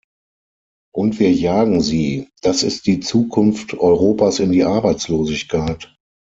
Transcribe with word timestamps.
Und 0.95 1.19
wir 1.19 1.31
jagen 1.31 1.79
sie 1.81 2.27
das 2.41 2.63
ist 2.63 2.87
die 2.87 3.01
Zukunft 3.01 3.75
Europas 3.75 4.39
in 4.39 4.51
die 4.51 4.63
Arbeitslosigkeit! 4.63 5.95